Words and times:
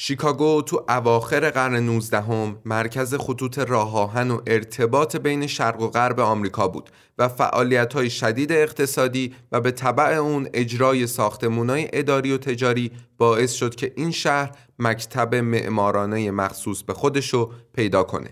شیکاگو 0.00 0.62
تو 0.62 0.84
اواخر 0.88 1.50
قرن 1.50 1.76
19 1.76 2.20
هم 2.20 2.58
مرکز 2.64 3.14
خطوط 3.14 3.58
راه 3.58 3.96
آهن 3.96 4.30
و 4.30 4.40
ارتباط 4.46 5.16
بین 5.16 5.46
شرق 5.46 5.80
و 5.80 5.88
غرب 5.88 6.20
آمریکا 6.20 6.68
بود 6.68 6.90
و 7.18 7.28
فعالیت 7.28 7.92
های 7.94 8.10
شدید 8.10 8.52
اقتصادی 8.52 9.34
و 9.52 9.60
به 9.60 9.70
طبع 9.70 10.16
اون 10.16 10.48
اجرای 10.54 11.06
ساختمونای 11.06 11.88
اداری 11.92 12.32
و 12.32 12.38
تجاری 12.38 12.90
باعث 13.18 13.52
شد 13.52 13.74
که 13.74 13.92
این 13.96 14.10
شهر 14.10 14.50
مکتب 14.78 15.34
معمارانه 15.34 16.30
مخصوص 16.30 16.82
به 16.82 16.94
خودشو 16.94 17.50
پیدا 17.72 18.02
کنه. 18.02 18.30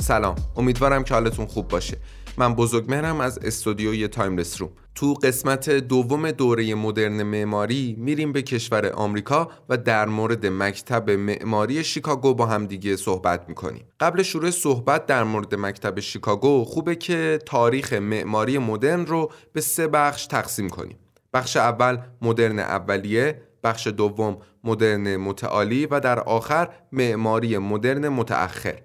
سلام 0.00 0.34
امیدوارم 0.56 1.04
که 1.04 1.14
حالتون 1.14 1.46
خوب 1.46 1.68
باشه 1.68 1.98
من 2.38 2.54
بزرگمهرم 2.54 3.20
از 3.20 3.38
استودیوی 3.38 4.08
تایملس 4.08 4.60
روم. 4.60 4.70
تو 4.94 5.14
قسمت 5.14 5.70
دوم 5.70 6.30
دوره 6.30 6.74
مدرن 6.74 7.22
معماری 7.22 7.96
میریم 7.98 8.32
به 8.32 8.42
کشور 8.42 8.86
آمریکا 8.86 9.48
و 9.68 9.76
در 9.76 10.06
مورد 10.06 10.46
مکتب 10.46 11.10
معماری 11.10 11.84
شیکاگو 11.84 12.34
با 12.34 12.46
هم 12.46 12.66
دیگه 12.66 12.96
صحبت 12.96 13.48
می‌کنیم. 13.48 13.84
قبل 14.00 14.22
شروع 14.22 14.50
صحبت 14.50 15.06
در 15.06 15.24
مورد 15.24 15.54
مکتب 15.54 16.00
شیکاگو 16.00 16.64
خوبه 16.64 16.96
که 16.96 17.38
تاریخ 17.46 17.92
معماری 17.92 18.58
مدرن 18.58 19.06
رو 19.06 19.30
به 19.52 19.60
سه 19.60 19.88
بخش 19.88 20.26
تقسیم 20.26 20.68
کنیم. 20.68 20.98
بخش 21.34 21.56
اول 21.56 21.98
مدرن 22.22 22.58
اولیه 22.58 23.42
بخش 23.64 23.86
دوم 23.86 24.38
مدرن 24.64 25.16
متعالی 25.16 25.86
و 25.86 26.00
در 26.00 26.20
آخر 26.20 26.68
معماری 26.92 27.58
مدرن 27.58 28.08
متأخر. 28.08 28.78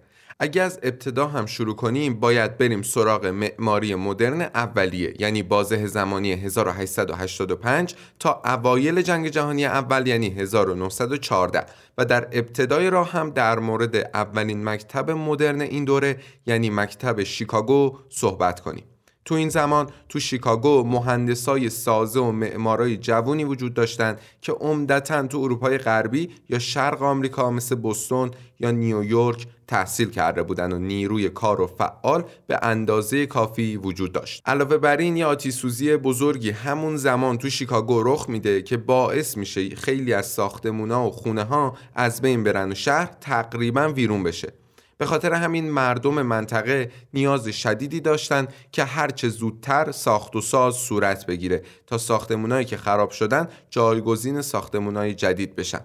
اگه 0.44 0.62
از 0.62 0.80
ابتدا 0.84 1.28
هم 1.28 1.46
شروع 1.46 1.76
کنیم 1.76 2.20
باید 2.20 2.58
بریم 2.58 2.82
سراغ 2.82 3.26
معماری 3.26 3.96
مدرن 3.96 4.42
اولیه 4.42 5.14
یعنی 5.20 5.44
بازه 5.44 5.88
زمانی 5.88 6.32
1885 6.32 7.96
تا 8.20 8.42
اوایل 8.46 9.02
جنگ 9.02 9.28
جهانی 9.28 9.66
اول 9.66 10.08
یعنی 10.08 10.28
1914 10.28 11.66
و 11.98 12.06
در 12.06 12.28
ابتدای 12.32 12.90
راه 12.90 13.12
هم 13.12 13.30
در 13.30 13.60
مورد 13.60 13.96
اولین 13.96 14.64
مکتب 14.64 15.12
مدرن 15.12 15.62
این 15.62 15.86
دوره 15.86 16.18
یعنی 16.46 16.70
مکتب 16.70 17.24
شیکاگو 17.24 17.98
صحبت 18.10 18.60
کنیم. 18.60 18.84
تو 19.26 19.36
این 19.36 19.50
زمان 19.50 19.90
تو 20.10 20.20
شیکاگو 20.20 20.84
مهندسای 20.84 21.70
سازه 21.70 22.20
و 22.20 22.32
معمارای 22.32 22.98
جوونی 22.98 23.44
وجود 23.44 23.74
داشتند 23.74 24.20
که 24.42 24.52
عمدتا 24.52 25.28
تو 25.28 25.38
اروپای 25.38 25.78
غربی 25.78 26.30
یا 26.50 26.60
شرق 26.60 27.02
آمریکا 27.02 27.50
مثل 27.50 27.76
بوستون 27.76 28.32
یا 28.60 28.72
نیویورک 28.72 29.48
تحصیل 29.68 30.10
کرده 30.10 30.44
بودن 30.44 30.72
و 30.72 30.80
نیروی 30.80 31.30
کار 31.30 31.62
و 31.62 31.68
فعال 31.68 32.24
به 32.48 32.60
اندازه 32.62 33.26
کافی 33.26 33.78
وجود 33.78 34.12
داشت. 34.12 34.42
علاوه 34.46 34.78
بر 34.78 34.98
این 34.98 35.18
یه 35.18 35.26
آتیسوزی 35.26 35.98
بزرگی 35.98 36.52
همون 36.52 36.98
زمان 36.98 37.38
تو 37.38 37.50
شیکاگو 37.50 38.04
رخ 38.04 38.30
میده 38.30 38.62
که 38.62 38.78
باعث 38.78 39.38
میشه 39.38 39.76
خیلی 39.76 40.14
از 40.14 40.26
ساختمونا 40.26 41.08
و 41.08 41.12
خونه 41.12 41.44
ها 41.44 41.78
از 41.96 42.22
بین 42.22 42.44
برن 42.44 42.72
و 42.72 42.76
شهر 42.76 43.12
تقریبا 43.22 43.90
ویرون 43.90 44.24
بشه. 44.24 44.54
به 44.98 45.06
خاطر 45.06 45.34
همین 45.34 45.72
مردم 45.72 46.22
منطقه 46.22 46.92
نیاز 47.14 47.48
شدیدی 47.48 48.00
داشتند 48.00 48.54
که 48.72 48.84
هرچه 48.84 49.30
زودتر 49.30 49.92
ساخت 49.92 50.36
و 50.36 50.42
ساز 50.42 50.76
صورت 50.76 51.26
بگیره 51.26 51.62
تا 51.88 51.98
ساختمونایی 51.98 52.66
که 52.66 52.78
خراب 52.78 53.12
شدن 53.12 53.48
جایگزین 53.70 54.42
ساختمونای 54.42 55.14
جدید 55.14 55.56
بشن. 55.56 55.82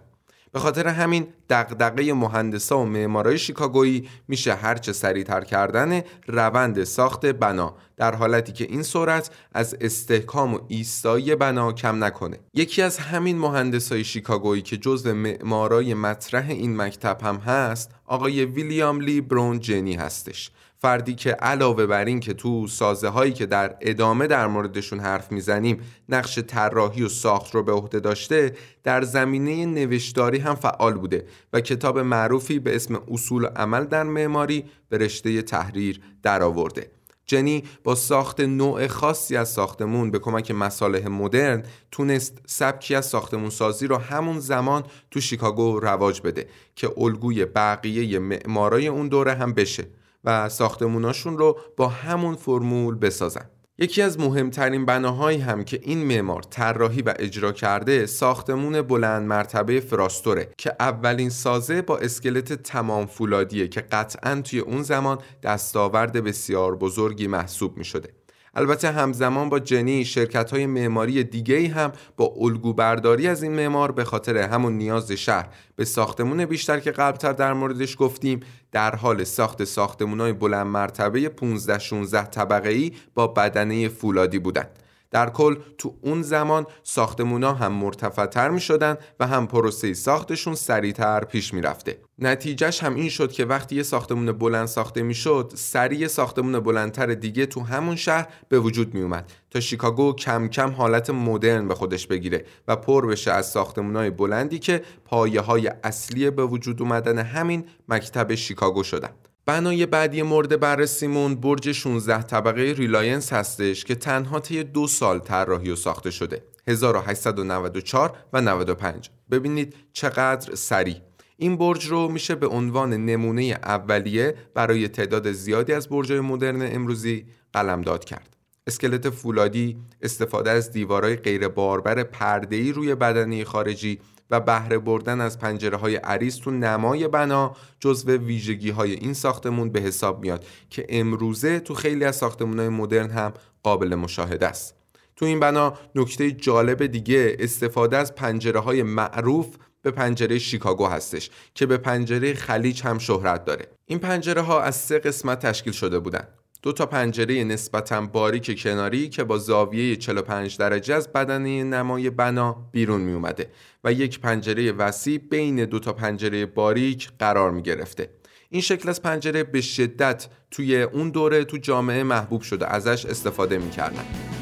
به 0.52 0.58
خاطر 0.58 0.88
همین 0.88 1.26
دغدغه 1.50 2.12
مهندسا 2.12 2.78
و 2.78 2.84
معمارای 2.84 3.38
شیکاگویی 3.38 4.08
میشه 4.28 4.54
هرچه 4.54 4.92
سریعتر 4.92 5.40
کردن 5.40 6.02
روند 6.26 6.84
ساخت 6.84 7.26
بنا 7.26 7.74
در 7.96 8.14
حالتی 8.14 8.52
که 8.52 8.64
این 8.64 8.82
سرعت 8.82 9.30
از 9.52 9.76
استحکام 9.80 10.54
و 10.54 10.60
ایستایی 10.68 11.34
بنا 11.34 11.72
کم 11.72 12.04
نکنه. 12.04 12.38
یکی 12.54 12.82
از 12.82 12.98
همین 12.98 13.38
مهندسای 13.38 14.04
شیکاگویی 14.04 14.62
که 14.62 14.76
جزو 14.76 15.14
معمارای 15.14 15.94
مطرح 15.94 16.50
این 16.50 16.76
مکتب 16.76 17.18
هم 17.22 17.36
هست 17.36 17.90
آقای 18.06 18.44
ویلیام 18.44 19.00
لی 19.00 19.20
برون 19.20 19.60
جنی 19.60 19.94
هستش. 19.94 20.50
فردی 20.80 21.14
که 21.14 21.30
علاوه 21.30 21.86
بر 21.86 22.04
این 22.04 22.20
که 22.20 22.34
تو 22.34 22.66
سازه 22.66 23.08
هایی 23.08 23.32
که 23.32 23.46
در 23.46 23.76
ادامه 23.80 24.26
در 24.26 24.46
موردشون 24.46 25.00
حرف 25.00 25.32
می‌زنیم 25.32 25.80
نقش 26.08 26.38
طراحی 26.38 27.02
و 27.02 27.08
ساخت 27.08 27.54
رو 27.54 27.62
به 27.62 27.72
عهده 27.72 28.00
داشته 28.00 28.54
در 28.84 29.02
زمینه 29.02 29.66
نوشتاری 29.66 30.38
هم 30.38 30.54
فعال 30.54 30.94
بوده 30.94 31.26
و 31.52 31.60
کتاب 31.60 31.98
معروفی 31.98 32.58
به 32.58 32.76
اسم 32.76 33.02
اصول 33.10 33.46
عمل 33.46 33.84
در 33.84 34.02
معماری 34.02 34.64
به 34.88 34.98
رشته 34.98 35.42
تحریر 35.42 36.00
درآورده. 36.22 36.90
جنی 37.26 37.64
با 37.84 37.94
ساخت 37.94 38.40
نوع 38.40 38.86
خاصی 38.86 39.36
از 39.36 39.48
ساختمون 39.48 40.10
به 40.10 40.18
کمک 40.18 40.50
مصالح 40.50 41.08
مدرن 41.08 41.62
تونست 41.90 42.38
سبکی 42.46 42.94
از 42.94 43.06
ساختمون 43.06 43.50
سازی 43.50 43.86
رو 43.86 43.96
همون 43.96 44.40
زمان 44.40 44.84
تو 45.10 45.20
شیکاگو 45.20 45.80
رواج 45.80 46.20
بده 46.20 46.48
که 46.76 46.90
الگوی 46.96 47.44
بقیه 47.44 48.18
معمارای 48.18 48.88
اون 48.88 49.08
دوره 49.08 49.34
هم 49.34 49.52
بشه 49.52 49.86
و 50.28 50.48
ساختموناشون 50.48 51.38
رو 51.38 51.58
با 51.76 51.88
همون 51.88 52.34
فرمول 52.34 52.94
بسازن 52.94 53.50
یکی 53.78 54.02
از 54.02 54.20
مهمترین 54.20 54.86
بناهایی 54.86 55.38
هم 55.38 55.64
که 55.64 55.80
این 55.82 56.04
معمار 56.04 56.42
طراحی 56.42 57.02
و 57.02 57.14
اجرا 57.18 57.52
کرده 57.52 58.06
ساختمون 58.06 58.82
بلند 58.82 59.28
مرتبه 59.28 59.80
فراستوره 59.80 60.50
که 60.58 60.72
اولین 60.80 61.30
سازه 61.30 61.82
با 61.82 61.98
اسکلت 61.98 62.52
تمام 62.52 63.06
فولادیه 63.06 63.68
که 63.68 63.80
قطعا 63.80 64.40
توی 64.44 64.58
اون 64.58 64.82
زمان 64.82 65.18
دستاورد 65.42 66.12
بسیار 66.12 66.76
بزرگی 66.76 67.26
محسوب 67.26 67.76
می 67.76 67.84
شده. 67.84 68.17
البته 68.58 68.90
همزمان 68.90 69.48
با 69.48 69.58
جنی 69.58 70.04
شرکت 70.04 70.50
های 70.50 70.66
معماری 70.66 71.24
دیگه 71.24 71.68
هم 71.68 71.92
با 72.16 72.34
الگو 72.36 72.72
برداری 72.72 73.28
از 73.28 73.42
این 73.42 73.52
معمار 73.52 73.92
به 73.92 74.04
خاطر 74.04 74.36
همون 74.36 74.72
نیاز 74.72 75.12
شهر 75.12 75.48
به 75.76 75.84
ساختمون 75.84 76.44
بیشتر 76.44 76.80
که 76.80 76.90
قبلتر 76.90 77.32
در 77.32 77.52
موردش 77.52 77.96
گفتیم 77.98 78.40
در 78.72 78.94
حال 78.94 79.24
ساخت 79.24 79.64
ساختمون 79.64 80.20
های 80.20 80.32
بلند 80.32 80.66
مرتبه 80.66 81.28
15 81.28 81.78
16 81.78 82.24
طبقه 82.24 82.68
ای 82.68 82.92
با 83.14 83.26
بدنه 83.26 83.88
فولادی 83.88 84.38
بودند. 84.38 84.70
در 85.10 85.30
کل 85.30 85.56
تو 85.78 85.94
اون 86.02 86.22
زمان 86.22 86.66
ساختمونا 86.82 87.52
هم 87.52 87.72
مرتفعتر 87.72 88.48
می 88.50 88.60
شدن 88.60 88.96
و 89.20 89.26
هم 89.26 89.46
پروسه 89.46 89.94
ساختشون 89.94 90.54
سریعتر 90.54 91.24
پیش 91.24 91.54
می 91.54 91.60
رفته. 91.60 92.00
نتیجهش 92.18 92.82
هم 92.82 92.94
این 92.94 93.08
شد 93.08 93.32
که 93.32 93.44
وقتی 93.44 93.76
یه 93.76 93.82
ساختمون 93.82 94.32
بلند 94.32 94.66
ساخته 94.66 95.02
می 95.02 95.14
شد 95.14 95.52
سریع 95.56 96.06
ساختمون 96.06 96.60
بلندتر 96.60 97.14
دیگه 97.14 97.46
تو 97.46 97.60
همون 97.60 97.96
شهر 97.96 98.28
به 98.48 98.60
وجود 98.60 98.94
می 98.94 99.02
اومد 99.02 99.32
تا 99.50 99.60
شیکاگو 99.60 100.12
کم 100.12 100.48
کم 100.48 100.70
حالت 100.70 101.10
مدرن 101.10 101.68
به 101.68 101.74
خودش 101.74 102.06
بگیره 102.06 102.44
و 102.68 102.76
پر 102.76 103.06
بشه 103.06 103.32
از 103.32 103.50
ساختمونای 103.50 104.10
بلندی 104.10 104.58
که 104.58 104.82
پایه 105.04 105.40
های 105.40 105.70
اصلی 105.84 106.30
به 106.30 106.44
وجود 106.44 106.82
اومدن 106.82 107.18
همین 107.18 107.64
مکتب 107.88 108.34
شیکاگو 108.34 108.82
شدن. 108.82 109.10
بنای 109.48 109.86
بعدی 109.86 110.22
مورد 110.22 110.60
بررسیمون 110.60 111.34
برج 111.34 111.72
16 111.72 112.22
طبقه 112.22 112.74
ریلاینس 112.76 113.32
هستش 113.32 113.84
که 113.84 113.94
تنها 113.94 114.40
طی 114.40 114.64
دو 114.64 114.86
سال 114.86 115.18
طراحی 115.18 115.70
و 115.70 115.76
ساخته 115.76 116.10
شده. 116.10 116.42
1894 116.66 118.16
و 118.32 118.40
95 118.40 119.10
ببینید 119.30 119.74
چقدر 119.92 120.54
سریع. 120.54 120.96
این 121.36 121.56
برج 121.56 121.86
رو 121.86 122.08
میشه 122.08 122.34
به 122.34 122.46
عنوان 122.46 122.92
نمونه 122.92 123.42
اولیه 123.42 124.34
برای 124.54 124.88
تعداد 124.88 125.32
زیادی 125.32 125.72
از 125.72 125.88
برج‌های 125.88 126.20
مدرن 126.20 126.74
امروزی 126.74 127.26
قلمداد 127.52 128.04
کرد. 128.04 128.37
اسکلت 128.68 129.10
فولادی 129.10 129.76
استفاده 130.02 130.50
از 130.50 130.72
دیوارهای 130.72 131.16
غیر 131.16 131.48
باربر 131.48 132.02
پرده‌ای 132.02 132.72
روی 132.72 132.94
بدنه 132.94 133.44
خارجی 133.44 134.00
و 134.30 134.40
بهره 134.40 134.78
بردن 134.78 135.20
از 135.20 135.38
پنجره 135.38 135.76
های 135.76 135.96
عریض 135.96 136.36
تو 136.36 136.50
نمای 136.50 137.08
بنا 137.08 137.56
جزو 137.80 138.10
ویژگی 138.10 138.70
های 138.70 138.92
این 138.92 139.14
ساختمون 139.14 139.70
به 139.70 139.80
حساب 139.80 140.22
میاد 140.22 140.44
که 140.70 140.86
امروزه 140.88 141.60
تو 141.60 141.74
خیلی 141.74 142.04
از 142.04 142.16
ساختمون 142.16 142.58
های 142.58 142.68
مدرن 142.68 143.10
هم 143.10 143.34
قابل 143.62 143.94
مشاهده 143.94 144.46
است. 144.46 144.74
تو 145.16 145.24
این 145.24 145.40
بنا 145.40 145.74
نکته 145.94 146.32
جالب 146.32 146.86
دیگه 146.86 147.36
استفاده 147.38 147.96
از 147.96 148.14
پنجره 148.14 148.60
های 148.60 148.82
معروف 148.82 149.46
به 149.82 149.90
پنجره 149.90 150.38
شیکاگو 150.38 150.86
هستش 150.86 151.30
که 151.54 151.66
به 151.66 151.76
پنجره 151.76 152.34
خلیج 152.34 152.82
هم 152.82 152.98
شهرت 152.98 153.44
داره. 153.44 153.66
این 153.86 153.98
پنجره 153.98 154.42
ها 154.42 154.60
از 154.60 154.76
سه 154.76 154.98
قسمت 154.98 155.46
تشکیل 155.46 155.72
شده 155.72 155.98
بودن. 155.98 156.28
دو 156.62 156.72
تا 156.72 156.86
پنجره 156.86 157.44
نسبتا 157.44 158.00
باریک 158.00 158.62
کناری 158.62 159.08
که 159.08 159.24
با 159.24 159.38
زاویه 159.38 159.96
45 159.96 160.56
درجه 160.56 160.94
از 160.94 161.12
بدنه 161.12 161.64
نمای 161.64 162.10
بنا 162.10 162.68
بیرون 162.72 163.00
می 163.00 163.12
اومده 163.12 163.50
و 163.84 163.92
یک 163.92 164.20
پنجره 164.20 164.72
وسیع 164.72 165.18
بین 165.18 165.64
دو 165.64 165.78
تا 165.78 165.92
پنجره 165.92 166.46
باریک 166.46 167.08
قرار 167.18 167.50
می 167.50 167.62
گرفته. 167.62 168.10
این 168.50 168.62
شکل 168.62 168.88
از 168.88 169.02
پنجره 169.02 169.44
به 169.44 169.60
شدت 169.60 170.28
توی 170.50 170.82
اون 170.82 171.10
دوره 171.10 171.44
تو 171.44 171.56
جامعه 171.56 172.02
محبوب 172.02 172.42
شده 172.42 172.66
ازش 172.66 173.06
استفاده 173.06 173.58
می 173.58 173.70
کردن. 173.70 174.37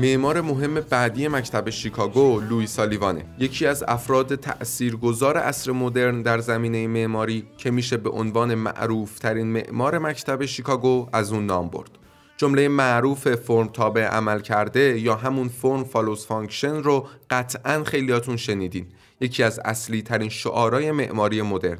معمار 0.00 0.40
مهم 0.40 0.74
بعدی 0.74 1.28
مکتب 1.28 1.70
شیکاگو 1.70 2.40
لویی 2.40 2.66
سالیوانه 2.66 3.24
یکی 3.38 3.66
از 3.66 3.84
افراد 3.88 4.34
تأثیرگذار 4.34 5.36
عصر 5.36 5.72
مدرن 5.72 6.22
در 6.22 6.38
زمینه 6.38 6.86
معماری 6.86 7.46
که 7.56 7.70
میشه 7.70 7.96
به 7.96 8.10
عنوان 8.10 8.54
معروف 8.54 9.18
ترین 9.18 9.46
معمار 9.46 9.98
مکتب 9.98 10.44
شیکاگو 10.44 11.08
از 11.12 11.32
اون 11.32 11.46
نام 11.46 11.68
برد. 11.68 11.90
جمله 12.36 12.68
معروف 12.68 13.34
فرم 13.34 13.66
تابع 13.66 14.06
عملکرده 14.06 15.00
یا 15.00 15.14
همون 15.14 15.48
form 15.48 15.84
follows 15.84 16.26
function 16.26 16.74
رو 16.82 17.06
قطعا 17.30 17.84
خیلیاتون 17.84 18.36
شنیدین. 18.36 18.86
یکی 19.20 19.42
از 19.42 19.60
اصلی 19.64 20.02
ترین 20.02 20.28
شعارهای 20.28 20.92
معماری 20.92 21.42
مدرن. 21.42 21.78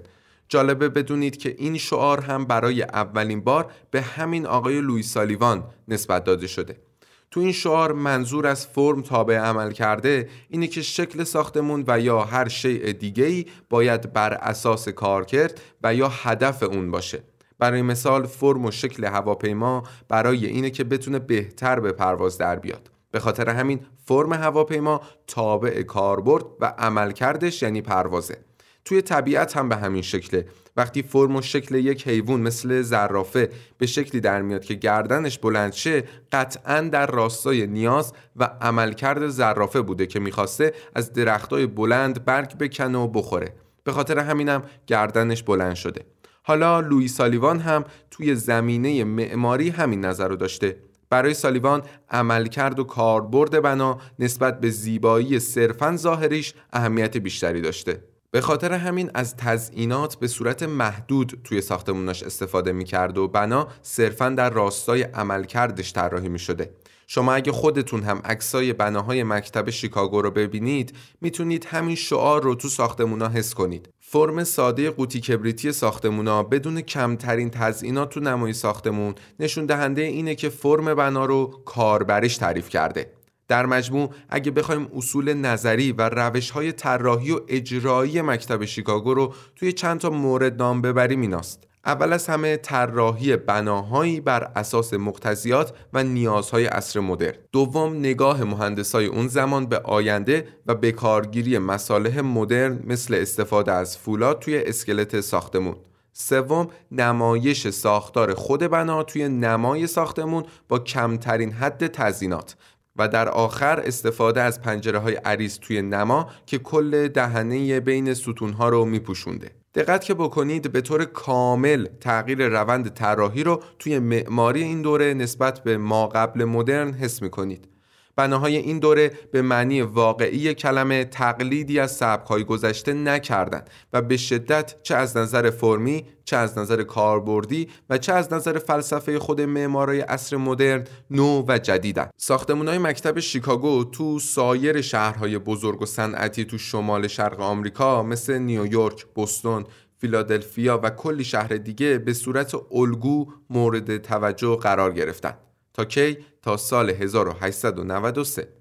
جالبه 0.48 0.88
بدونید 0.88 1.36
که 1.36 1.54
این 1.58 1.78
شعار 1.78 2.20
هم 2.20 2.44
برای 2.44 2.82
اولین 2.82 3.40
بار 3.40 3.72
به 3.90 4.00
همین 4.00 4.46
آقای 4.46 4.80
لویی 4.80 5.02
سالیوان 5.02 5.64
نسبت 5.88 6.24
داده 6.24 6.46
شده. 6.46 6.89
تو 7.30 7.40
این 7.40 7.52
شعار 7.52 7.92
منظور 7.92 8.46
از 8.46 8.66
فرم 8.66 9.02
تابع 9.02 9.38
عمل 9.38 9.72
کرده 9.72 10.28
اینه 10.48 10.66
که 10.66 10.82
شکل 10.82 11.24
ساختمون 11.24 11.84
و 11.86 12.00
یا 12.00 12.20
هر 12.20 12.48
شیء 12.48 12.92
دیگه 12.92 13.24
ای 13.24 13.46
باید 13.70 14.12
بر 14.12 14.34
اساس 14.34 14.88
کارکرد 14.88 15.60
و 15.82 15.94
یا 15.94 16.08
هدف 16.08 16.62
اون 16.62 16.90
باشه. 16.90 17.22
برای 17.58 17.82
مثال 17.82 18.26
فرم 18.26 18.64
و 18.64 18.70
شکل 18.70 19.04
هواپیما 19.04 19.82
برای 20.08 20.46
اینه 20.46 20.70
که 20.70 20.84
بتونه 20.84 21.18
بهتر 21.18 21.80
به 21.80 21.92
پرواز 21.92 22.38
در 22.38 22.58
بیاد. 22.58 22.90
به 23.10 23.20
خاطر 23.20 23.50
همین 23.50 23.80
فرم 24.04 24.32
هواپیما 24.32 25.00
تابع 25.26 25.82
کاربرد 25.82 26.44
و 26.60 26.74
عملکردش 26.78 27.62
یعنی 27.62 27.82
پروازه. 27.82 28.38
توی 28.84 29.02
طبیعت 29.02 29.56
هم 29.56 29.68
به 29.68 29.76
همین 29.76 30.02
شکله. 30.02 30.46
وقتی 30.76 31.02
فرم 31.02 31.36
و 31.36 31.42
شکل 31.42 31.74
یک 31.74 32.08
حیوان 32.08 32.40
مثل 32.40 32.82
زرافه 32.82 33.50
به 33.78 33.86
شکلی 33.86 34.20
در 34.20 34.42
میاد 34.42 34.64
که 34.64 34.74
گردنش 34.74 35.38
بلند 35.38 35.72
شه 35.72 36.04
قطعا 36.32 36.80
در 36.80 37.06
راستای 37.06 37.66
نیاز 37.66 38.12
و 38.36 38.44
عملکرد 38.60 39.28
زرافه 39.28 39.82
بوده 39.82 40.06
که 40.06 40.20
می‌خواسته 40.20 40.72
از 40.94 41.12
درختای 41.12 41.66
بلند 41.66 42.24
برگ 42.24 42.58
بکنه 42.58 42.98
و 42.98 43.08
بخوره. 43.08 43.54
به 43.84 43.92
خاطر 43.92 44.18
همینم 44.18 44.62
گردنش 44.86 45.42
بلند 45.42 45.74
شده. 45.74 46.04
حالا 46.42 46.80
لوی 46.80 47.08
سالیوان 47.08 47.58
هم 47.58 47.84
توی 48.10 48.34
زمینه 48.34 49.04
معماری 49.04 49.68
همین 49.68 50.04
نظر 50.04 50.28
رو 50.28 50.36
داشته. 50.36 50.76
برای 51.10 51.34
سالیوان 51.34 51.82
عملکرد 52.10 52.78
و 52.78 52.84
کاربرد 52.84 53.62
بنا 53.62 53.98
نسبت 54.18 54.60
به 54.60 54.70
زیبایی 54.70 55.38
صرفا 55.38 55.96
ظاهریش 55.96 56.54
اهمیت 56.72 57.16
بیشتری 57.16 57.60
داشته. 57.60 58.09
به 58.32 58.40
خاطر 58.40 58.72
همین 58.72 59.10
از 59.14 59.36
تزئینات 59.36 60.16
به 60.16 60.28
صورت 60.28 60.62
محدود 60.62 61.40
توی 61.44 61.60
ساختموناش 61.60 62.22
استفاده 62.22 62.72
می‌کرد 62.72 63.18
و 63.18 63.28
بنا 63.28 63.68
صرفا 63.82 64.28
در 64.28 64.50
راستای 64.50 65.02
عملکردش 65.02 65.92
طراحی 65.92 66.28
می‌شده. 66.28 66.70
شما 67.06 67.34
اگه 67.34 67.52
خودتون 67.52 68.02
هم 68.02 68.20
عکسای 68.24 68.72
بناهای 68.72 69.22
مکتب 69.22 69.70
شیکاگو 69.70 70.22
رو 70.22 70.30
ببینید 70.30 70.96
می‌تونید 71.20 71.64
همین 71.64 71.96
شعار 71.96 72.42
رو 72.42 72.54
تو 72.54 72.68
ساختمونا 72.68 73.28
حس 73.28 73.54
کنید. 73.54 73.88
فرم 74.00 74.44
ساده 74.44 74.90
قوطی 74.90 75.20
کبریتی 75.20 75.72
ساختمونا 75.72 76.42
بدون 76.42 76.80
کمترین 76.80 77.50
تزئینات 77.50 78.10
تو 78.10 78.20
نمای 78.20 78.52
ساختمون 78.52 79.14
نشون 79.40 79.66
دهنده 79.66 80.02
اینه 80.02 80.34
که 80.34 80.48
فرم 80.48 80.94
بنا 80.94 81.24
رو 81.24 81.62
کاربرش 81.64 82.36
تعریف 82.36 82.68
کرده. 82.68 83.19
در 83.50 83.66
مجموع 83.66 84.10
اگه 84.28 84.50
بخوایم 84.50 84.88
اصول 84.96 85.34
نظری 85.34 85.92
و 85.92 86.08
روش 86.08 86.50
های 86.50 86.72
طراحی 86.72 87.32
و 87.32 87.40
اجرایی 87.48 88.22
مکتب 88.22 88.64
شیکاگو 88.64 89.14
رو 89.14 89.34
توی 89.56 89.72
چند 89.72 90.00
تا 90.00 90.10
مورد 90.10 90.62
نام 90.62 90.82
ببریم 90.82 91.20
ایناست. 91.20 91.66
اول 91.84 92.12
از 92.12 92.26
همه 92.26 92.56
طراحی 92.56 93.36
بناهایی 93.36 94.20
بر 94.20 94.52
اساس 94.56 94.94
مقتضیات 94.94 95.72
و 95.92 96.04
نیازهای 96.04 96.66
عصر 96.66 97.00
مدرن. 97.00 97.34
دوم 97.52 97.96
نگاه 97.96 98.44
مهندسای 98.44 99.06
اون 99.06 99.28
زمان 99.28 99.66
به 99.66 99.78
آینده 99.78 100.48
و 100.66 100.74
به 100.74 100.92
کارگیری 100.92 101.58
مصالح 101.58 102.20
مدرن 102.20 102.80
مثل 102.84 103.14
استفاده 103.14 103.72
از 103.72 103.98
فولاد 103.98 104.38
توی 104.38 104.58
اسکلت 104.58 105.20
ساختمون. 105.20 105.76
سوم 106.12 106.68
نمایش 106.92 107.68
ساختار 107.68 108.34
خود 108.34 108.60
بنا 108.60 109.02
توی 109.02 109.28
نمای 109.28 109.86
ساختمون 109.86 110.44
با 110.68 110.78
کمترین 110.78 111.52
حد 111.52 111.86
تزینات 111.86 112.56
و 112.96 113.08
در 113.08 113.28
آخر 113.28 113.80
استفاده 113.80 114.42
از 114.42 114.60
پنجره 114.60 114.98
های 114.98 115.14
عریض 115.14 115.58
توی 115.58 115.82
نما 115.82 116.30
که 116.46 116.58
کل 116.58 117.08
دهنه 117.08 117.80
بین 117.80 118.14
ستون 118.14 118.52
ها 118.52 118.68
رو 118.68 118.84
میپوشونده. 118.84 119.50
دقت 119.74 120.04
که 120.04 120.14
بکنید 120.14 120.72
به 120.72 120.80
طور 120.80 121.04
کامل 121.04 121.86
تغییر 122.00 122.48
روند 122.48 122.88
طراحی 122.88 123.44
رو 123.44 123.62
توی 123.78 123.98
معماری 123.98 124.62
این 124.62 124.82
دوره 124.82 125.14
نسبت 125.14 125.60
به 125.60 125.78
ما 125.78 126.06
قبل 126.06 126.44
مدرن 126.44 126.92
حس 126.92 127.22
می‌کنید. 127.22 127.68
بناهای 128.16 128.56
این 128.56 128.78
دوره 128.78 129.12
به 129.32 129.42
معنی 129.42 129.82
واقعی 129.82 130.54
کلمه 130.54 131.04
تقلیدی 131.04 131.78
از 131.78 131.92
سبکهای 131.92 132.44
گذشته 132.44 132.92
نکردند 132.92 133.70
و 133.92 134.02
به 134.02 134.16
شدت 134.16 134.74
چه 134.82 134.94
از 134.94 135.16
نظر 135.16 135.50
فرمی 135.50 136.04
چه 136.24 136.36
از 136.36 136.58
نظر 136.58 136.82
کاربردی 136.82 137.68
و 137.90 137.98
چه 137.98 138.12
از 138.12 138.32
نظر 138.32 138.58
فلسفه 138.58 139.18
خود 139.18 139.40
معمارای 139.40 140.00
عصر 140.00 140.36
مدرن 140.36 140.84
نو 141.10 141.44
و 141.48 141.58
جدیدن 141.58 142.10
های 142.48 142.78
مکتب 142.78 143.20
شیکاگو 143.20 143.84
تو 143.84 144.18
سایر 144.18 144.80
شهرهای 144.80 145.38
بزرگ 145.38 145.82
و 145.82 145.86
صنعتی 145.86 146.44
تو 146.44 146.58
شمال 146.58 147.08
شرق 147.08 147.40
آمریکا 147.40 148.02
مثل 148.02 148.38
نیویورک، 148.38 149.06
بوستون، 149.14 149.64
فیلادلفیا 149.98 150.80
و 150.82 150.90
کلی 150.90 151.24
شهر 151.24 151.48
دیگه 151.48 151.98
به 151.98 152.12
صورت 152.12 152.54
الگو 152.72 153.26
مورد 153.50 153.96
توجه 153.96 154.56
قرار 154.56 154.92
گرفتند. 154.92 155.49
تا 155.80 155.84
کی? 155.84 156.16
تا 156.42 156.56
سال 156.56 156.90
1893 156.90 158.59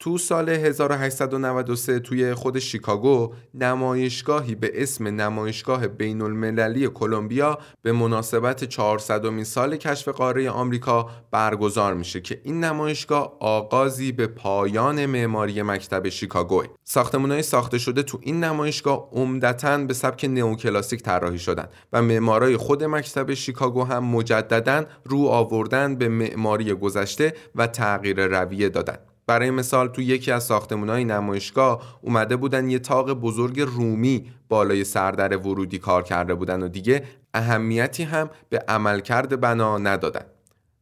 تو 0.00 0.18
سال 0.18 0.48
1893 0.48 1.98
توی 1.98 2.34
خود 2.34 2.58
شیکاگو 2.58 3.32
نمایشگاهی 3.54 4.54
به 4.54 4.82
اسم 4.82 5.06
نمایشگاه 5.06 5.88
بین 5.88 6.22
المللی 6.22 6.88
کلمبیا 6.88 7.58
به 7.82 7.92
مناسبت 7.92 8.64
400 8.64 9.42
سال 9.42 9.76
کشف 9.76 10.08
قاره 10.08 10.50
آمریکا 10.50 11.10
برگزار 11.30 11.94
میشه 11.94 12.20
که 12.20 12.40
این 12.44 12.64
نمایشگاه 12.64 13.36
آغازی 13.40 14.12
به 14.12 14.26
پایان 14.26 15.06
معماری 15.06 15.62
مکتب 15.62 16.08
شیکاگو 16.08 16.62
ساختمانهای 16.84 17.42
ساخته 17.42 17.78
شده 17.78 18.02
تو 18.02 18.18
این 18.22 18.44
نمایشگاه 18.44 19.08
عمدتا 19.12 19.78
به 19.78 19.94
سبک 19.94 20.24
نئوکلاسیک 20.24 21.02
طراحی 21.02 21.38
شدن 21.38 21.68
و 21.92 22.02
معمارای 22.02 22.56
خود 22.56 22.84
مکتب 22.84 23.34
شیکاگو 23.34 23.84
هم 23.84 24.04
مجددا 24.04 24.84
رو 25.04 25.26
آوردن 25.26 25.96
به 25.96 26.08
معماری 26.08 26.74
گذشته 26.74 27.34
و 27.54 27.66
تغییر 27.66 28.26
رویه 28.26 28.68
دادن. 28.68 28.98
برای 29.28 29.50
مثال 29.50 29.88
تو 29.88 30.02
یکی 30.02 30.32
از 30.32 30.50
های 30.70 31.04
نمایشگاه 31.04 31.98
اومده 32.02 32.36
بودن 32.36 32.70
یه 32.70 32.78
تاق 32.78 33.12
بزرگ 33.12 33.60
رومی 33.60 34.30
بالای 34.48 34.84
سردر 34.84 35.36
ورودی 35.36 35.78
کار 35.78 36.02
کرده 36.02 36.34
بودن 36.34 36.62
و 36.62 36.68
دیگه 36.68 37.02
اهمیتی 37.34 38.02
هم 38.02 38.30
به 38.48 38.64
عملکرد 38.68 39.40
بنا 39.40 39.78
ندادن. 39.78 40.24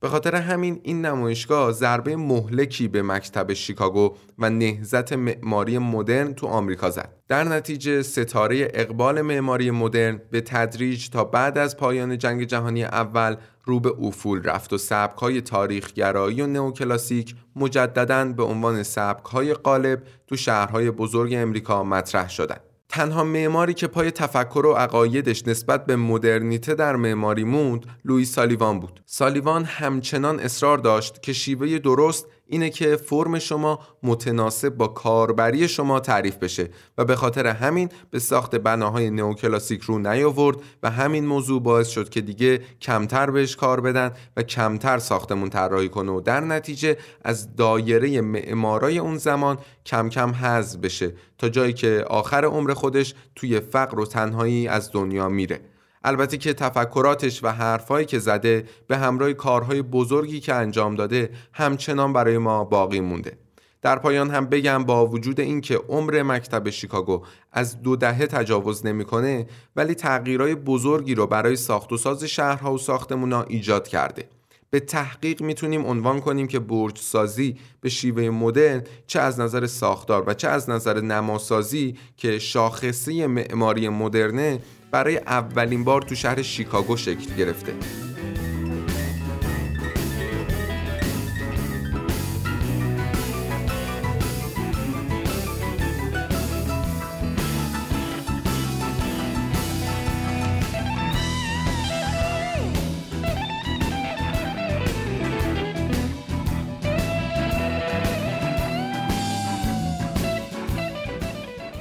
به 0.00 0.08
خاطر 0.08 0.34
همین 0.34 0.80
این 0.82 1.06
نمایشگاه 1.06 1.72
ضربه 1.72 2.16
مهلکی 2.16 2.88
به 2.88 3.02
مکتب 3.02 3.52
شیکاگو 3.52 4.14
و 4.38 4.50
نهزت 4.50 5.12
معماری 5.12 5.78
مدرن 5.78 6.34
تو 6.34 6.46
آمریکا 6.46 6.90
زد. 6.90 7.12
در 7.28 7.44
نتیجه 7.44 8.02
ستاره 8.02 8.68
اقبال 8.74 9.22
معماری 9.22 9.70
مدرن 9.70 10.20
به 10.30 10.40
تدریج 10.40 11.10
تا 11.10 11.24
بعد 11.24 11.58
از 11.58 11.76
پایان 11.76 12.18
جنگ 12.18 12.44
جهانی 12.44 12.84
اول 12.84 13.36
رو 13.64 13.80
به 13.80 13.90
افول 14.00 14.42
رفت 14.42 14.72
و 14.72 14.78
سبکهای 14.78 15.40
تاریخگرایی 15.40 16.42
و 16.42 16.46
نئوکلاسیک 16.46 17.34
مجددا 17.56 18.24
به 18.24 18.42
عنوان 18.42 18.82
سبکهای 18.82 19.54
غالب 19.54 20.02
تو 20.26 20.36
شهرهای 20.36 20.90
بزرگ 20.90 21.34
امریکا 21.34 21.84
مطرح 21.84 22.30
شدند. 22.30 22.60
تنها 22.96 23.24
معماری 23.24 23.74
که 23.74 23.86
پای 23.86 24.10
تفکر 24.10 24.66
و 24.66 24.72
عقایدش 24.72 25.48
نسبت 25.48 25.86
به 25.86 25.96
مدرنیته 25.96 26.74
در 26.74 26.96
معماری 26.96 27.44
موند 27.44 27.86
لوی 28.04 28.24
سالیوان 28.24 28.80
بود. 28.80 29.02
سالیوان 29.06 29.64
همچنان 29.64 30.40
اصرار 30.40 30.78
داشت 30.78 31.22
که 31.22 31.32
شیوه 31.32 31.78
درست 31.78 32.26
اینه 32.46 32.70
که 32.70 32.96
فرم 32.96 33.38
شما 33.38 33.78
متناسب 34.02 34.68
با 34.68 34.88
کاربری 34.88 35.68
شما 35.68 36.00
تعریف 36.00 36.36
بشه 36.36 36.68
و 36.98 37.04
به 37.04 37.16
خاطر 37.16 37.46
همین 37.46 37.88
به 38.10 38.18
ساخت 38.18 38.54
بناهای 38.54 39.10
نئوکلاسیک 39.10 39.82
رو 39.82 39.98
نیاورد 39.98 40.56
و 40.82 40.90
همین 40.90 41.26
موضوع 41.26 41.62
باعث 41.62 41.88
شد 41.88 42.08
که 42.08 42.20
دیگه 42.20 42.60
کمتر 42.80 43.30
بهش 43.30 43.56
کار 43.56 43.80
بدن 43.80 44.12
و 44.36 44.42
کمتر 44.42 44.98
ساختمون 44.98 45.50
طراحی 45.50 45.88
کنه 45.88 46.12
و 46.12 46.20
در 46.20 46.40
نتیجه 46.40 46.96
از 47.24 47.56
دایره 47.56 48.20
معمارای 48.20 48.98
اون 48.98 49.16
زمان 49.16 49.58
کم 49.86 50.08
کم 50.08 50.30
حذف 50.30 50.76
بشه 50.78 51.12
تا 51.38 51.48
جایی 51.48 51.72
که 51.72 52.04
آخر 52.08 52.44
عمر 52.44 52.74
خودش 52.74 53.14
توی 53.34 53.60
فقر 53.60 54.00
و 54.00 54.06
تنهایی 54.06 54.68
از 54.68 54.92
دنیا 54.92 55.28
میره. 55.28 55.60
البته 56.06 56.36
که 56.36 56.54
تفکراتش 56.54 57.44
و 57.44 57.48
حرفهایی 57.48 58.06
که 58.06 58.18
زده 58.18 58.64
به 58.86 58.96
همراه 58.96 59.32
کارهای 59.32 59.82
بزرگی 59.82 60.40
که 60.40 60.54
انجام 60.54 60.94
داده 60.94 61.30
همچنان 61.52 62.12
برای 62.12 62.38
ما 62.38 62.64
باقی 62.64 63.00
مونده. 63.00 63.38
در 63.82 63.98
پایان 63.98 64.30
هم 64.30 64.46
بگم 64.46 64.84
با 64.84 65.06
وجود 65.06 65.40
اینکه 65.40 65.76
عمر 65.88 66.22
مکتب 66.22 66.70
شیکاگو 66.70 67.22
از 67.52 67.82
دو 67.82 67.96
دهه 67.96 68.26
تجاوز 68.26 68.86
نمی‌کنه 68.86 69.46
ولی 69.76 69.94
تغییرهای 69.94 70.54
بزرگی 70.54 71.14
رو 71.14 71.26
برای 71.26 71.56
ساخت 71.56 71.92
و 71.92 71.96
ساز 71.96 72.24
شهرها 72.24 72.74
و 72.74 72.78
ساختمونا 72.78 73.42
ایجاد 73.42 73.88
کرده. 73.88 74.28
به 74.70 74.80
تحقیق 74.80 75.42
می‌تونیم 75.42 75.86
عنوان 75.86 76.20
کنیم 76.20 76.46
که 76.46 76.58
برج 76.58 76.98
سازی 76.98 77.56
به 77.80 77.88
شیوه 77.88 78.30
مدرن 78.30 78.82
چه 79.06 79.20
از 79.20 79.40
نظر 79.40 79.66
ساختار 79.66 80.24
و 80.26 80.34
چه 80.34 80.48
از 80.48 80.70
نظر 80.70 81.00
نماسازی 81.00 81.96
که 82.16 82.38
شاخصه 82.38 83.26
معماری 83.26 83.88
مدرنه 83.88 84.60
برای 84.90 85.16
اولین 85.16 85.84
بار 85.84 86.02
تو 86.02 86.14
شهر 86.14 86.42
شیکاگو 86.42 86.96
شکل 86.96 87.34
گرفته. 87.34 87.74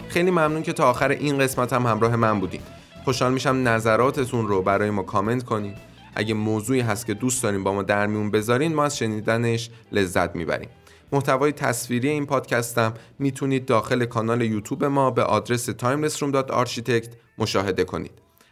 خیلی 0.10 0.32
ممنون 0.32 0.64
که 0.64 0.74
تا 0.74 0.90
آخر 0.90 1.10
این 1.10 1.38
قسمت 1.38 1.74
هم 1.74 1.86
همراه 1.86 2.16
من 2.16 2.40
بودین. 2.40 2.62
خوشحال 3.06 3.34
میشم 3.34 3.68
نظراتتون 3.68 4.48
رو 4.48 4.62
برای 4.62 4.90
ما 4.90 5.04
کامنت 5.04 5.44
کنین. 5.44 5.74
اگه 6.16 6.34
موضوعی 6.34 6.80
هست 6.80 7.06
که 7.06 7.14
دوست 7.14 7.44
دارین 7.44 7.64
با 7.64 7.74
ما 7.74 7.84
در 7.84 8.08
میون 8.08 8.32
بذارین 8.32 8.74
ما 8.74 8.84
از 8.84 8.98
شنیدنش 8.98 9.70
لذت 9.92 10.36
می‌بریم. 10.36 10.70
محتوای 11.12 11.52
تصویری 11.52 12.10
این 12.10 12.26
پادکستم 12.26 12.94
می‌تونید 13.20 13.66
داخل 13.66 14.06
کانال 14.06 14.42
یوتیوب 14.42 14.86
ما 14.86 15.12
به 15.12 15.24
آدرس 15.24 15.70
timelessroom.architect 15.70 17.10
مشاهده 17.38 17.84
کنید. 17.84 18.12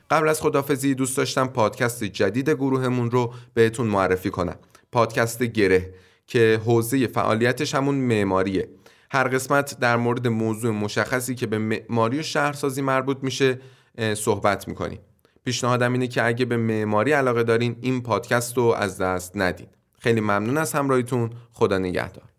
قبل 0.09 0.29
از 0.29 0.41
خدافزی 0.41 0.95
دوست 0.95 1.17
داشتم 1.17 1.47
پادکست 1.47 2.03
جدید 2.03 2.49
گروهمون 2.49 3.11
رو 3.11 3.33
بهتون 3.53 3.87
معرفی 3.87 4.29
کنم. 4.29 4.55
پادکست 4.91 5.43
گره 5.43 5.93
که 6.27 6.61
حوزه 6.65 7.07
فعالیتش 7.07 7.75
همون 7.75 7.95
معماریه. 7.95 8.69
هر 9.11 9.27
قسمت 9.27 9.79
در 9.79 9.97
مورد 9.97 10.27
موضوع 10.27 10.71
مشخصی 10.71 11.35
که 11.35 11.47
به 11.47 11.57
معماری 11.57 12.19
و 12.19 12.23
شهرسازی 12.23 12.81
مربوط 12.81 13.17
میشه 13.21 13.59
صحبت 14.13 14.67
می‌کنیم 14.67 14.99
پیشنهادم 15.45 15.93
اینه 15.93 16.07
که 16.07 16.25
اگه 16.25 16.45
به 16.45 16.57
معماری 16.57 17.11
علاقه 17.11 17.43
دارین 17.43 17.75
این 17.81 18.01
پادکست 18.01 18.57
رو 18.57 18.63
از 18.63 19.01
دست 19.01 19.31
ندین. 19.37 19.67
خیلی 19.99 20.21
ممنون 20.21 20.57
از 20.57 20.73
همراهیتون. 20.73 21.29
خدا 21.51 21.77
نگهدار. 21.77 22.32